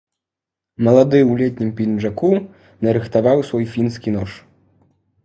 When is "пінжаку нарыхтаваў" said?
1.79-3.45